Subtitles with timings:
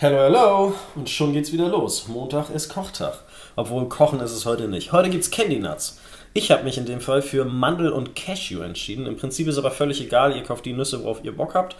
[0.00, 0.74] Hello, hello!
[0.94, 2.06] Und schon geht's wieder los.
[2.06, 3.14] Montag ist Kochtag.
[3.56, 4.92] Obwohl kochen ist es heute nicht.
[4.92, 5.98] Heute gibt's Candy Nuts.
[6.34, 9.06] Ich habe mich in dem Fall für Mandel und Cashew entschieden.
[9.06, 11.74] Im Prinzip ist aber völlig egal, ihr kauft die Nüsse, worauf ihr Bock habt.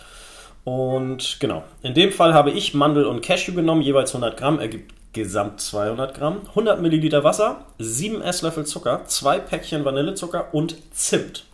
[0.65, 4.93] Und genau, in dem Fall habe ich Mandel und Cashew genommen, jeweils 100 Gramm, ergibt
[5.13, 11.45] gesamt 200 Gramm, 100 Milliliter Wasser, 7 Esslöffel Zucker, 2 Päckchen Vanillezucker und Zimt.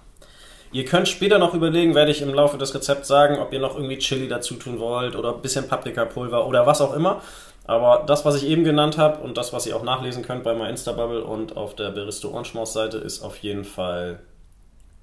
[0.75, 3.77] Ihr könnt später noch überlegen, werde ich im Laufe des Rezepts sagen, ob ihr noch
[3.77, 7.23] irgendwie Chili dazu tun wollt oder ein bisschen Paprikapulver oder was auch immer.
[7.65, 10.53] Aber das, was ich eben genannt habe und das, was ihr auch nachlesen könnt bei
[10.53, 14.19] meiner Insta-Bubble und auf der Beristo Orange Maus Seite, ist auf jeden Fall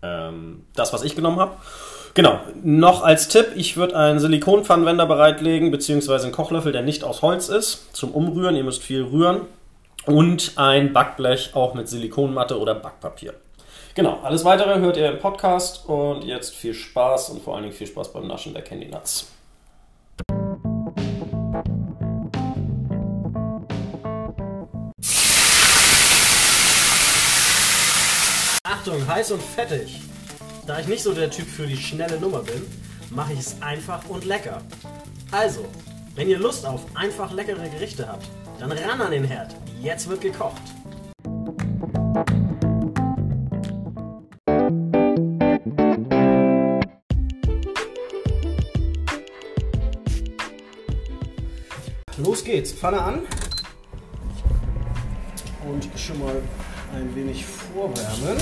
[0.03, 1.53] ähm, das, was ich genommen habe.
[2.15, 7.21] Genau, noch als Tipp, ich würde einen Silikonpfannenwender bereitlegen, beziehungsweise einen Kochlöffel, der nicht aus
[7.21, 8.57] Holz ist, zum Umrühren.
[8.57, 9.43] Ihr müsst viel rühren.
[10.05, 13.35] Und ein Backblech auch mit Silikonmatte oder Backpapier.
[13.93, 17.75] Genau, alles weitere hört ihr im Podcast und jetzt viel Spaß und vor allen Dingen
[17.75, 19.27] viel Spaß beim Naschen der Candy Nuts.
[28.63, 29.99] Achtung, heiß und fettig.
[30.65, 32.65] Da ich nicht so der Typ für die schnelle Nummer bin,
[33.09, 34.61] mache ich es einfach und lecker.
[35.31, 35.65] Also,
[36.15, 38.25] wenn ihr Lust auf einfach leckere Gerichte habt,
[38.57, 39.53] dann ran an den Herd.
[39.81, 40.61] Jetzt wird gekocht.
[52.51, 53.19] Geht's, Pfanne an
[55.69, 56.35] und schon mal
[56.93, 58.37] ein wenig vorwärmen.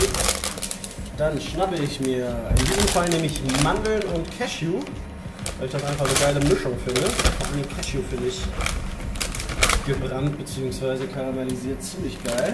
[1.15, 4.80] Dann schnappe ich mir, in diesem Fall nehme ich Mandeln und Cashew,
[5.59, 7.02] weil ich das einfach eine geile Mischung finde.
[7.02, 8.41] Vor allem Cashew finde ich
[9.85, 11.05] gebrannt bzw.
[11.13, 12.52] karamellisiert ziemlich geil.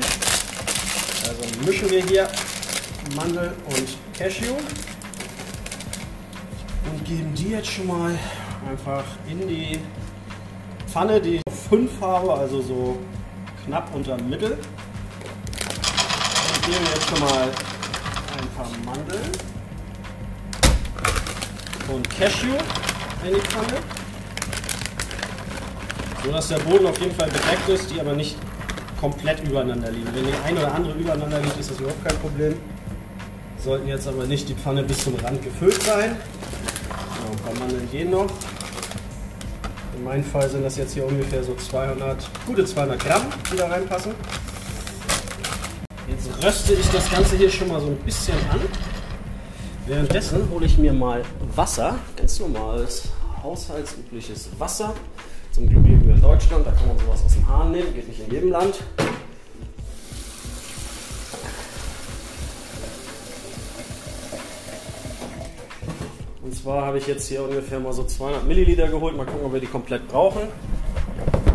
[1.25, 2.27] Also mischen wir hier
[3.15, 4.55] Mandel und Cashew
[6.91, 8.13] und geben die jetzt schon mal
[8.69, 9.79] einfach in die
[10.95, 12.97] Pfanne, die ich auf 5 habe, also so
[13.65, 14.51] knapp unter Mittel.
[14.51, 14.61] Und
[16.65, 17.49] gebe jetzt schon mal
[18.39, 19.29] ein paar Mandeln
[21.89, 22.55] und Cashew
[23.25, 23.73] in die Pfanne.
[26.23, 28.37] So dass der Boden auf jeden Fall bedeckt ist, die aber nicht
[28.97, 30.07] komplett übereinander liegen.
[30.13, 32.57] Wenn die ein oder andere übereinander liegt, ist das überhaupt kein Problem.
[33.61, 36.15] Sollten jetzt aber nicht die Pfanne bis zum Rand gefüllt sein.
[36.15, 38.31] Genau, ein paar Mandeln gehen noch.
[39.95, 43.67] In meinem Fall sind das jetzt hier ungefähr so 200, gute 200 Gramm, die da
[43.67, 44.11] reinpassen.
[46.07, 48.59] Jetzt röste ich das Ganze hier schon mal so ein bisschen an.
[49.87, 51.23] Währenddessen hole ich mir mal
[51.55, 53.09] Wasser, ganz normales,
[53.41, 54.93] haushaltsübliches Wasser.
[55.51, 58.07] Zum Glück leben wir in Deutschland, da kann man sowas aus dem Hahn nehmen, geht
[58.09, 58.75] nicht in jedem Land.
[66.65, 69.15] Zwar habe ich jetzt hier ungefähr mal so 200 Milliliter geholt.
[69.15, 70.41] Mal gucken, ob wir die komplett brauchen.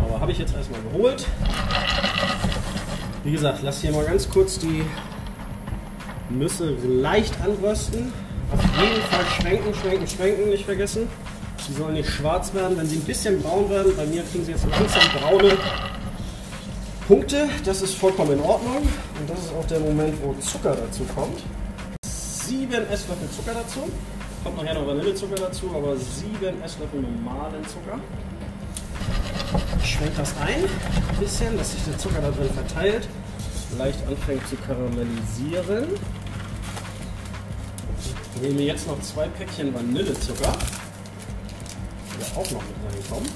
[0.05, 1.27] Aber habe ich jetzt erstmal geholt.
[3.25, 4.85] Wie gesagt, lass hier mal ganz kurz die
[6.29, 8.13] Nüsse leicht anrösten.
[8.53, 11.09] Auf jeden Fall schwenken, schwenken, schwenken, nicht vergessen.
[11.57, 12.77] Sie sollen nicht schwarz werden.
[12.77, 15.57] Wenn sie ein bisschen braun werden, bei mir kriegen sie jetzt langsam braune
[17.09, 17.49] Punkte.
[17.65, 18.77] Das ist vollkommen in Ordnung.
[18.77, 21.43] Und das ist auch der Moment, wo Zucker dazu kommt.
[22.05, 23.89] Sieben Esslöffel Zucker dazu.
[24.43, 27.99] Kommt nachher noch Vanillezucker dazu, aber sieben Esslöffel normalen Zucker.
[29.83, 33.07] Ich schwenke das ein, ein bisschen, dass sich der Zucker da drin verteilt,
[33.77, 35.89] leicht anfängt zu karamellisieren.
[38.35, 40.53] Ich nehme jetzt noch zwei Päckchen Vanillezucker,
[42.17, 43.29] die auch noch mit reinkommen.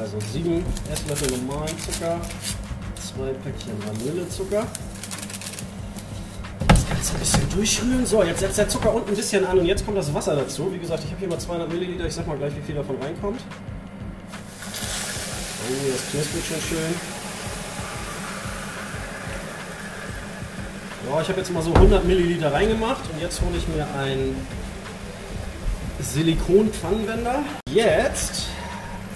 [0.00, 2.20] Also sieben Esslöffel normalen Zucker,
[2.96, 4.66] zwei Päckchen Vanillezucker.
[7.04, 8.06] Ganze ein bisschen durchrühren.
[8.06, 10.72] So, jetzt setzt der Zucker unten ein bisschen an und jetzt kommt das Wasser dazu.
[10.72, 12.06] Wie gesagt, ich habe hier mal 200 Milliliter.
[12.06, 13.42] Ich sag mal gleich, wie viel davon reinkommt.
[15.68, 16.94] Oh, das knuspert schon schön.
[21.10, 24.34] Ja, ich habe jetzt mal so 100 Milliliter reingemacht und jetzt hole ich mir einen
[26.00, 27.40] Silikon-Pfannenwender.
[27.70, 28.46] Jetzt,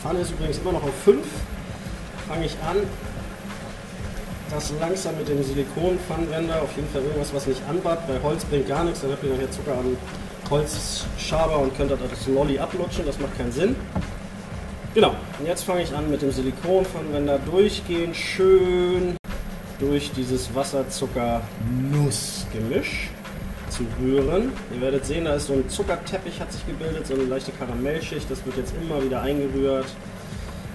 [0.02, 1.26] Pfanne ist übrigens immer noch auf 5,
[2.28, 2.76] fange ich an,
[4.50, 8.06] das langsam mit dem Silikon-Pfannenwender, auf jeden Fall irgendwas, was nicht anbart.
[8.06, 9.96] Bei Holz bringt gar nichts, dann habt ihr nachher Zucker am
[10.50, 13.76] Holzschaber und könnt das Lolli ablutschen, das macht keinen Sinn.
[14.94, 19.18] Genau, und jetzt fange ich an mit dem Silikonpfannenwender durchgehend schön
[19.78, 23.10] durch dieses Wasser-Zucker-Nuss-Gemisch
[23.68, 24.54] zu rühren.
[24.74, 28.30] Ihr werdet sehen, da ist so ein Zuckerteppich hat sich gebildet, so eine leichte Karamellschicht.
[28.30, 29.84] Das wird jetzt immer wieder eingerührt.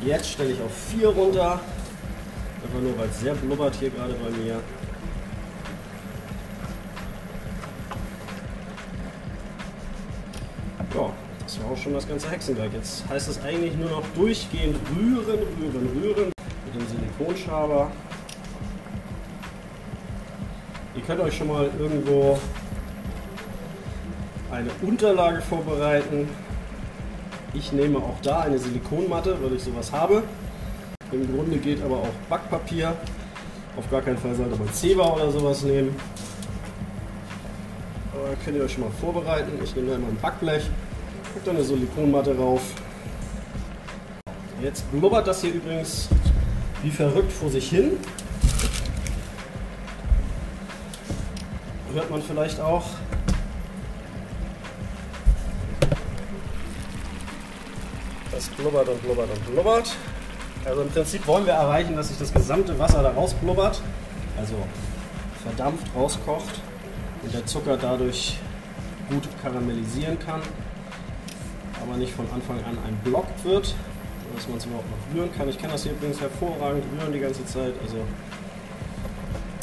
[0.06, 1.60] Jetzt stelle ich auf 4 runter.
[2.64, 4.60] Einfach nur, weil es sehr blubbert hier gerade bei mir.
[10.96, 11.12] Ja,
[11.44, 12.72] das war auch schon das ganze Hexenwerk.
[12.74, 16.32] Jetzt heißt es eigentlich nur noch durchgehend rühren, rühren, rühren
[16.66, 17.92] mit dem Silikonschaber.
[20.96, 22.40] Ihr könnt euch schon mal irgendwo
[24.52, 26.30] eine Unterlage vorbereiten.
[27.56, 30.24] Ich nehme auch da eine Silikonmatte, weil ich sowas habe.
[31.14, 32.96] Im Grunde geht aber auch Backpapier.
[33.78, 35.96] Auf gar keinen Fall sollte man Zewa oder sowas nehmen.
[38.14, 39.52] Aber könnt ihr euch schon mal vorbereiten.
[39.64, 40.64] Ich nehme da immer ein Backblech,
[41.34, 42.62] packe da eine Silikonmatte rauf.
[44.62, 46.10] Jetzt blubbert das hier übrigens
[46.82, 47.92] wie verrückt vor sich hin.
[51.94, 52.86] Hört man vielleicht auch.
[58.32, 59.96] Das blubbert und blubbert und blubbert.
[60.66, 63.82] Also im Prinzip wollen wir erreichen, dass sich das gesamte Wasser da rausblubbert,
[64.38, 64.56] also
[65.44, 66.62] verdampft, rauskocht
[67.24, 68.38] und der Zucker dadurch
[69.10, 70.42] gut karamellisieren kann,
[71.82, 73.76] aber nicht von Anfang an ein Block wird,
[74.36, 75.50] dass man es überhaupt noch rühren kann.
[75.50, 77.98] Ich kann das hier übrigens hervorragend rühren die ganze Zeit, also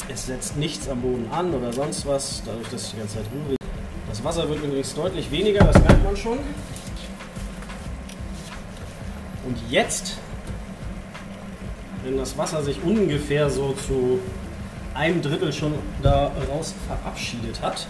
[0.07, 3.25] es setzt nichts am Boden an oder sonst was, dadurch, dass ich die ganze Zeit
[3.33, 3.57] rühre.
[4.07, 6.37] Das Wasser wird übrigens deutlich weniger, das merkt man schon.
[9.47, 10.17] Und jetzt
[12.03, 14.19] wenn das Wasser sich ungefähr so zu
[14.93, 17.87] einem Drittel schon daraus verabschiedet hat.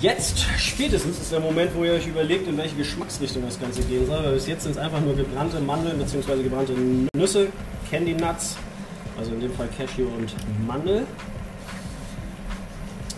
[0.00, 4.06] Jetzt spätestens ist der Moment, wo ihr euch überlegt, in welche Geschmacksrichtung das Ganze gehen
[4.06, 4.24] soll.
[4.24, 6.42] Weil bis jetzt sind es einfach nur gebrannte Mandeln bzw.
[6.42, 6.72] gebrannte
[7.16, 7.48] Nüsse,
[7.90, 8.56] Candy Nuts,
[9.18, 10.34] also in dem Fall Cashew und
[10.66, 11.04] Mandel.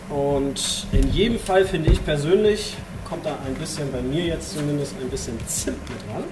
[0.08, 2.76] Und in jedem Fall finde ich persönlich,
[3.08, 6.24] kommt da ein bisschen, bei mir jetzt zumindest, ein bisschen Zimt mit dran.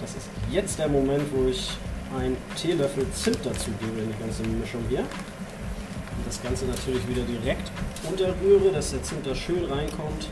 [0.00, 1.70] Das ist jetzt der Moment, wo ich
[2.14, 5.00] einen Teelöffel Zimt dazu gebe in die ganze Mischung hier.
[5.00, 7.70] Und das Ganze natürlich wieder direkt
[8.08, 10.28] unterrühre, dass der Zimt da schön reinkommt.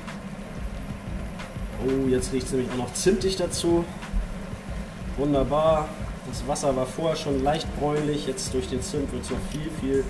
[1.85, 3.85] Oh, jetzt riecht es nämlich auch noch zimtig dazu.
[5.17, 5.89] Wunderbar.
[6.29, 9.71] Das Wasser war vorher schon leicht bräunlich, jetzt durch den Zimt wird es noch viel,
[9.81, 10.05] viel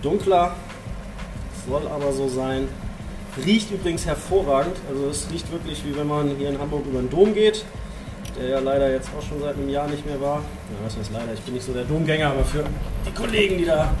[0.00, 0.54] dunkler.
[1.68, 2.68] Soll aber so sein.
[3.44, 4.76] Riecht übrigens hervorragend.
[4.88, 7.64] Also es riecht wirklich wie wenn man hier in Hamburg über den Dom geht
[8.36, 10.38] der ja leider jetzt auch schon seit einem Jahr nicht mehr war.
[10.38, 12.64] Ja, was heißt leider, ich bin nicht so der Domgänger, aber für
[13.06, 13.92] die Kollegen, die da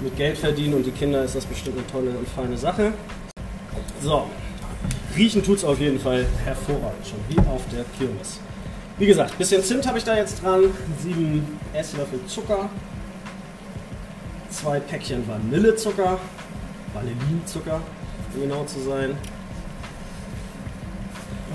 [0.00, 2.92] mit Geld verdienen und die Kinder ist das bestimmt eine tolle und feine Sache.
[4.02, 4.24] So,
[5.16, 8.40] riechen tut es auf jeden Fall hervorragend, schon wie auf der Kirmes.
[8.98, 10.64] Wie gesagt, bisschen Zimt habe ich da jetzt dran,
[11.02, 12.68] 7 Esslöffel Zucker,
[14.50, 16.18] zwei Päckchen Vanillezucker,
[16.92, 17.80] Vanillinzucker,
[18.34, 19.16] um genau zu sein,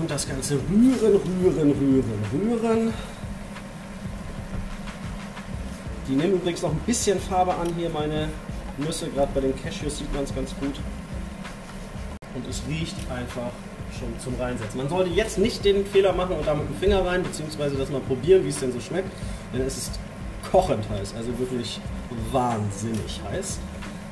[0.00, 2.94] und das Ganze rühren, rühren, rühren, rühren.
[6.08, 8.28] Die nehmen übrigens noch ein bisschen Farbe an hier, meine
[8.78, 9.08] Nüsse.
[9.10, 10.74] Gerade bei den Cashews sieht man es ganz gut.
[12.34, 13.52] Und es riecht einfach
[13.98, 14.78] schon zum Reinsetzen.
[14.78, 17.90] Man sollte jetzt nicht den Fehler machen und da mit dem Finger rein, beziehungsweise das
[17.90, 19.10] mal probieren, wie es denn so schmeckt.
[19.52, 20.00] Denn es ist
[20.50, 21.80] kochend heiß, also wirklich
[22.32, 23.58] wahnsinnig heiß.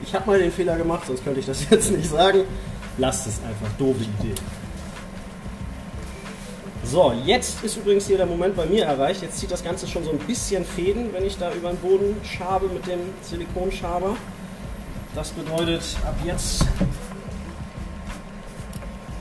[0.03, 2.43] Ich habe mal den Fehler gemacht, sonst könnte ich das jetzt nicht sagen.
[2.99, 4.35] Lasst es einfach, doofe Idee.
[6.91, 9.21] So, jetzt ist übrigens hier der Moment bei mir erreicht.
[9.21, 12.17] Jetzt zieht das Ganze schon so ein bisschen Fäden, wenn ich da über den Boden
[12.25, 14.17] schabe mit dem Silikonschaber.
[15.15, 16.65] Das bedeutet, ab jetzt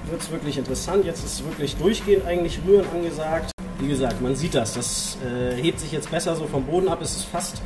[0.09, 1.03] wird es wirklich interessant.
[1.03, 3.51] Jetzt ist wirklich durchgehend eigentlich Rühren angesagt.
[3.79, 4.73] Wie gesagt, man sieht das.
[4.73, 7.01] Das äh, hebt sich jetzt besser so vom Boden ab.
[7.01, 7.61] Es ist fast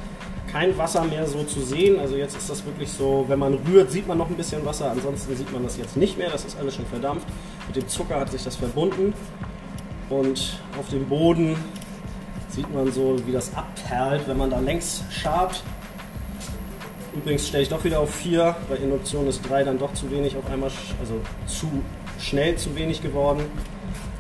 [0.52, 2.00] kein Wasser mehr so zu sehen.
[2.00, 4.90] Also jetzt ist das wirklich so, wenn man rührt, sieht man noch ein bisschen Wasser.
[4.90, 6.32] Ansonsten sieht man das jetzt nicht mehr.
[6.32, 7.28] Das ist alles schon verdampft.
[7.68, 9.14] Mit dem Zucker hat sich das verbunden.
[10.12, 11.56] Und auf dem Boden
[12.50, 15.64] sieht man so, wie das abperlt, wenn man da längs schabt.
[17.16, 20.36] Übrigens stelle ich doch wieder auf 4, bei Induktion ist 3 dann doch zu wenig
[20.36, 21.14] auf einmal, also
[21.48, 21.68] zu
[22.20, 23.44] schnell zu wenig geworden.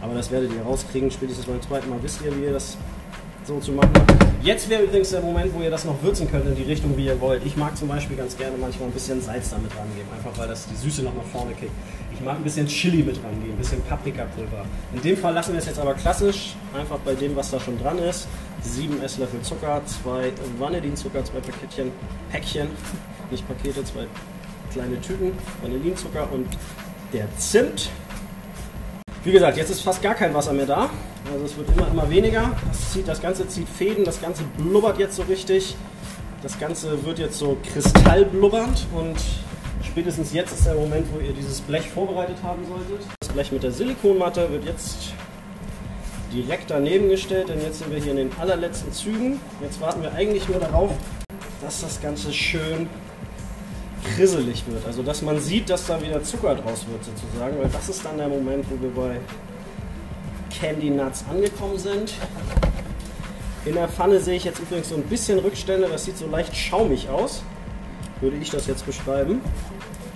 [0.02, 2.78] Aber das werdet ihr rauskriegen, spätestens beim zweiten Mal wisst ihr, wie ihr das
[3.44, 4.26] so zu machen habt.
[4.44, 7.06] Jetzt wäre übrigens der Moment, wo ihr das noch würzen könnt in die Richtung, wie
[7.06, 7.46] ihr wollt.
[7.46, 10.68] Ich mag zum Beispiel ganz gerne manchmal ein bisschen Salz damit rangeben, einfach weil das
[10.68, 11.72] die Süße noch nach vorne kickt.
[12.22, 14.64] Ich mag ein bisschen Chili mit rangehen, ein bisschen Paprikapulver.
[14.94, 17.80] In dem Fall lassen wir es jetzt aber klassisch, einfach bei dem, was da schon
[17.80, 18.28] dran ist.
[18.62, 21.92] 7 Esslöffel Zucker, 2 Vanillinzucker, 2 Paketchen,
[22.32, 22.68] Päckchen,
[23.32, 24.06] nicht Pakete, 2
[24.72, 25.32] kleine Tüten
[25.64, 26.46] Vanillinzucker und
[27.12, 27.90] der Zimt.
[29.24, 30.92] Wie gesagt, jetzt ist fast gar kein Wasser mehr da.
[31.34, 32.56] Also es wird immer, immer weniger.
[32.68, 35.76] Das, zieht, das Ganze zieht Fäden, das Ganze blubbert jetzt so richtig.
[36.44, 39.18] Das Ganze wird jetzt so kristallblubbernd und
[39.84, 43.06] Spätestens jetzt ist der Moment, wo ihr dieses Blech vorbereitet haben solltet.
[43.20, 45.14] Das Blech mit der Silikonmatte wird jetzt
[46.34, 49.40] direkt daneben gestellt, denn jetzt sind wir hier in den allerletzten Zügen.
[49.62, 50.92] Jetzt warten wir eigentlich nur darauf,
[51.62, 52.88] dass das Ganze schön
[54.16, 54.86] krisselig wird.
[54.86, 58.18] Also dass man sieht, dass da wieder Zucker draus wird sozusagen, weil das ist dann
[58.18, 59.20] der Moment, wo wir bei
[60.50, 62.14] Candy Nuts angekommen sind.
[63.66, 66.56] In der Pfanne sehe ich jetzt übrigens so ein bisschen Rückstände, das sieht so leicht
[66.56, 67.44] schaumig aus.
[68.22, 69.42] Würde ich das jetzt beschreiben.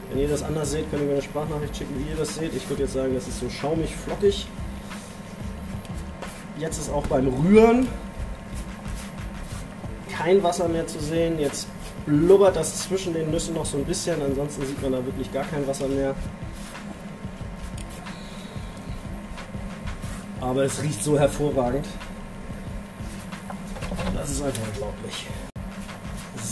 [0.09, 2.55] Wenn ihr das anders seht, könnt ihr mir eine Sprachnachricht schicken, wie ihr das seht.
[2.55, 4.47] Ich würde jetzt sagen, das ist so schaumig, flockig.
[6.57, 7.87] Jetzt ist auch beim Rühren
[10.15, 11.39] kein Wasser mehr zu sehen.
[11.39, 11.67] Jetzt
[12.05, 15.43] blubbert das zwischen den Nüssen noch so ein bisschen, ansonsten sieht man da wirklich gar
[15.43, 16.15] kein Wasser mehr.
[20.39, 21.85] Aber es riecht so hervorragend.
[24.13, 25.27] Das ist einfach unglaublich.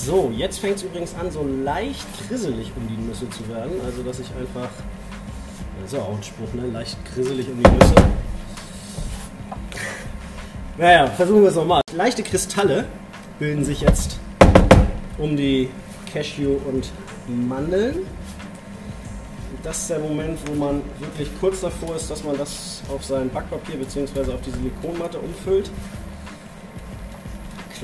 [0.05, 3.71] So, jetzt fängt es übrigens an, so leicht krisselig um die Nüsse zu werden.
[3.85, 4.69] Also, dass ich einfach.
[5.79, 6.67] Das ist ja auch ein Spruch, ne?
[6.67, 7.95] Leicht krisselig um die Nüsse.
[10.77, 11.81] Naja, versuchen wir es nochmal.
[11.93, 12.85] Leichte Kristalle
[13.39, 14.19] bilden sich jetzt
[15.17, 15.69] um die
[16.11, 16.91] Cashew und
[17.47, 18.05] Mandeln.
[19.63, 23.29] Das ist der Moment, wo man wirklich kurz davor ist, dass man das auf sein
[23.29, 24.33] Backpapier bzw.
[24.33, 25.71] auf die Silikonmatte umfüllt.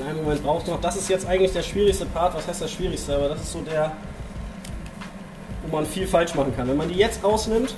[0.00, 0.80] Kleinen Moment braucht noch.
[0.80, 2.34] Das ist jetzt eigentlich der schwierigste Part.
[2.34, 3.14] Was heißt das schwierigste?
[3.14, 3.92] Aber das ist so der,
[5.66, 6.68] wo man viel falsch machen kann.
[6.68, 7.74] Wenn man die jetzt rausnimmt,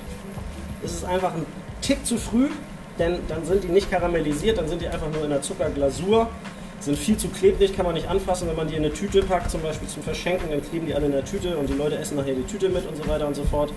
[0.83, 1.45] ist es einfach ein
[1.81, 2.49] Tick zu früh,
[2.97, 6.29] denn dann sind die nicht karamellisiert, dann sind die einfach nur in der Zuckerglasur
[6.83, 8.47] sind viel zu klebrig, kann man nicht anfassen.
[8.47, 11.05] Wenn man die in eine Tüte packt, zum Beispiel zum Verschenken, dann kleben die alle
[11.05, 13.35] in der Tüte und die Leute essen nachher die Tüte mit und so weiter und
[13.35, 13.71] so fort.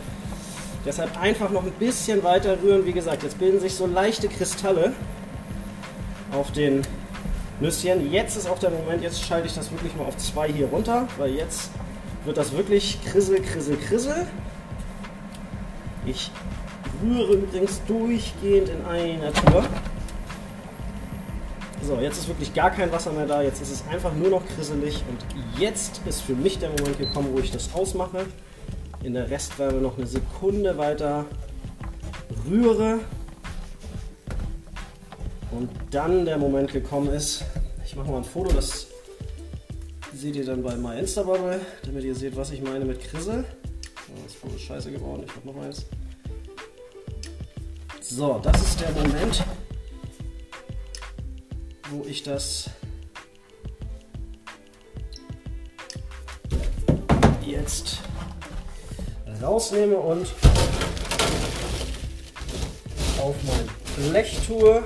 [0.85, 2.85] Deshalb einfach noch ein bisschen weiter rühren.
[2.85, 4.93] Wie gesagt, jetzt bilden sich so leichte Kristalle
[6.33, 6.83] auf den
[7.61, 8.13] Nüsschen.
[8.13, 11.09] Jetzt ist auch der Moment, jetzt schalte ich das wirklich mal auf 2 hier runter,
[11.17, 11.71] weil jetzt
[12.25, 14.27] wird das wirklich krissel, krissel, krissel.
[16.05, 16.31] Ich
[17.03, 19.65] rühre übrigens durchgehend in einer Tour.
[21.83, 23.43] So, jetzt ist wirklich gar kein Wasser mehr da.
[23.43, 25.05] Jetzt ist es einfach nur noch krisselig.
[25.09, 25.25] Und
[25.61, 28.27] jetzt ist für mich der Moment gekommen, wo ich das ausmache.
[29.03, 31.27] In der Restwärme noch eine Sekunde weiter
[32.49, 32.99] rühre.
[35.57, 37.43] Und dann der Moment gekommen ist.
[37.87, 38.89] Ich mache mal ein Foto, das
[40.15, 43.43] seht ihr dann bei My Instabubble, damit ihr seht, was ich meine mit Krissel.
[44.25, 45.87] Das Foto ist scheiße geworden, ich habe noch eins.
[48.03, 49.45] So, das ist der Moment,
[51.91, 52.69] wo ich das
[57.47, 58.01] jetzt
[59.41, 60.27] rausnehme und
[63.19, 64.85] auf mein Blech tue.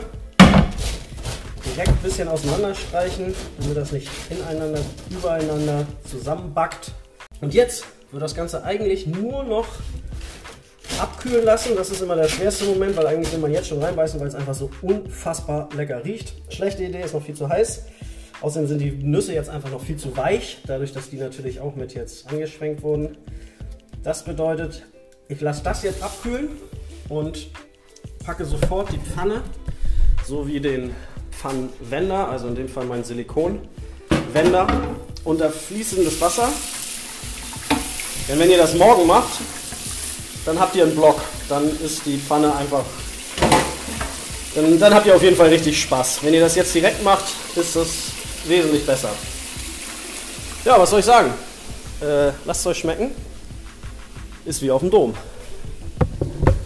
[1.74, 6.92] Direkt ein bisschen auseinanderstreichen, damit das nicht ineinander, übereinander zusammenbackt.
[7.40, 9.66] Und jetzt wird das Ganze eigentlich nur noch
[11.00, 11.76] abkühlen lassen.
[11.76, 14.34] Das ist immer der schwerste Moment, weil eigentlich will man jetzt schon reinbeißen, weil es
[14.34, 16.34] einfach so unfassbar lecker riecht.
[16.52, 17.84] Schlechte Idee, ist noch viel zu heiß.
[18.40, 21.76] Außerdem sind die Nüsse jetzt einfach noch viel zu weich, dadurch, dass die natürlich auch
[21.76, 23.18] mit jetzt angeschwenkt wurden.
[24.02, 24.82] Das bedeutet,
[25.28, 26.48] ich lasse das jetzt abkühlen
[27.08, 27.48] und
[28.24, 29.42] packe sofort die Pfanne
[30.26, 30.94] sowie den
[31.40, 34.66] Pfannenwender, also in dem Fall mein Silikonwender,
[35.24, 36.48] unter fließendes Wasser.
[38.28, 39.40] Denn wenn ihr das morgen macht,
[40.44, 41.20] dann habt ihr einen Block.
[41.48, 42.84] Dann ist die Pfanne einfach.
[44.54, 46.22] Dann, dann habt ihr auf jeden Fall richtig Spaß.
[46.22, 47.24] Wenn ihr das jetzt direkt macht,
[47.56, 47.88] ist das
[48.46, 49.10] wesentlich besser.
[50.64, 51.32] Ja, was soll ich sagen?
[52.02, 53.12] Äh, lasst es euch schmecken.
[54.44, 55.14] Ist wie auf dem Dom.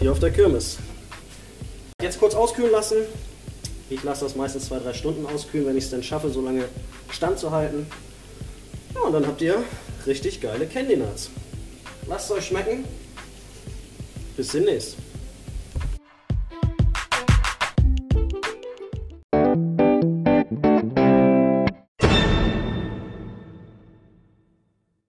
[0.00, 0.78] Hier auf der Kirmes.
[2.02, 2.96] Jetzt kurz auskühlen lassen.
[3.90, 6.64] Ich lasse das meistens zwei, drei Stunden auskühlen, wenn ich es dann schaffe, so lange
[7.10, 7.86] Stand zu halten.
[8.94, 9.62] Ja, und dann habt ihr
[10.06, 11.30] richtig geile Candy Nuts.
[12.06, 12.84] Lasst es euch schmecken.
[14.36, 14.96] Bis demnächst.